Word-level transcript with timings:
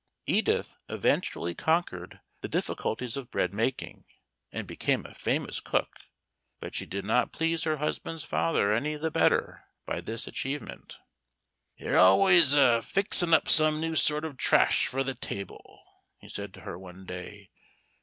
Edith 0.25 0.75
eventually 0.89 1.53
conquered 1.53 2.21
the 2.41 2.47
difficulties 2.47 3.15
of 3.17 3.29
bread 3.29 3.53
making, 3.53 4.05
and 4.51 4.65
became 4.65 5.05
a 5.05 5.13
famous 5.13 5.59
cook. 5.59 5.95
But 6.59 6.73
she 6.73 6.87
did 6.87 7.05
not 7.05 7.31
please 7.31 7.65
her 7.65 7.77
husband's 7.77 8.23
father 8.23 8.73
any 8.73 8.95
the 8.95 9.11
better 9.11 9.63
by 9.85 10.01
this 10.01 10.25
achievement. 10.25 10.97
"You're 11.77 11.99
always 11.99 12.53
a 12.53 12.81
fixin' 12.81 13.31
up 13.31 13.47
some 13.47 13.79
new 13.79 13.95
sort 13.95 14.25
of 14.25 14.37
trash 14.37 14.87
for 14.87 15.03
the 15.03 15.13
table," 15.13 15.83
he 16.17 16.29
said 16.29 16.51
to 16.55 16.61
her 16.61 16.79
one 16.79 17.05
day. 17.05 17.51